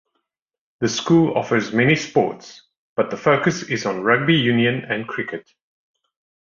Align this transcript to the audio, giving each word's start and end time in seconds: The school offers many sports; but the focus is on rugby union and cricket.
The 0.79 0.87
school 0.89 1.37
offers 1.37 1.73
many 1.73 1.95
sports; 1.95 2.63
but 2.95 3.11
the 3.11 3.17
focus 3.17 3.61
is 3.61 3.85
on 3.85 4.01
rugby 4.01 4.33
union 4.33 4.83
and 4.89 5.07
cricket. 5.07 5.47